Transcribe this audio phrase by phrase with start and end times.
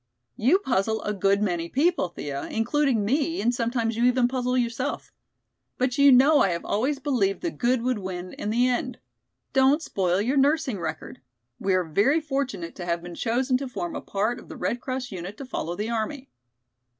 [0.35, 5.11] "You puzzle a good many people, Thea, including me and sometimes you even puzzle yourself.
[5.77, 8.97] But you know I have always believed the good would win in the end.
[9.53, 11.21] Don't spoil your nursing record.
[11.59, 14.81] We are very fortunate to have been chosen to form a part of the Red
[14.81, 16.31] Cross unit to follow the army."